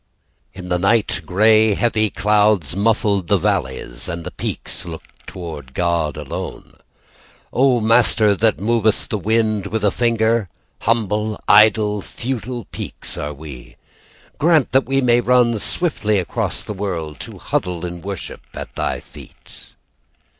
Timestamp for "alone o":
6.17-7.79